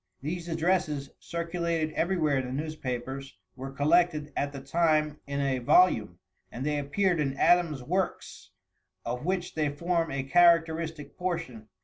[0.19, 6.17] These addresses, circulated everywhere in the newspapers, were collected at the time in a volume,
[6.51, 8.49] and they appeared in Adams' works,
[9.05, 11.67] of which they form a characteristic portion.